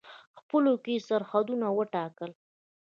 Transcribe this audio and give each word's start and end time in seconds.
خپلو 0.39 0.71
کې 0.83 0.91
یې 0.95 1.03
سرحدونه 1.07 1.67
وټاکل. 1.77 2.31